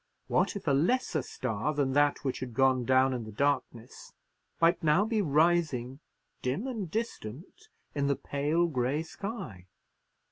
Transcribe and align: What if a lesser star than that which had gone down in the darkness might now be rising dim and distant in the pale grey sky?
What 0.25 0.55
if 0.55 0.65
a 0.67 0.71
lesser 0.71 1.21
star 1.21 1.75
than 1.75 1.93
that 1.93 2.25
which 2.25 2.39
had 2.39 2.55
gone 2.55 2.85
down 2.85 3.13
in 3.13 3.23
the 3.23 3.31
darkness 3.31 4.13
might 4.59 4.81
now 4.83 5.05
be 5.05 5.21
rising 5.21 5.99
dim 6.41 6.65
and 6.65 6.89
distant 6.89 7.67
in 7.93 8.07
the 8.07 8.15
pale 8.15 8.65
grey 8.65 9.03
sky? 9.03 9.67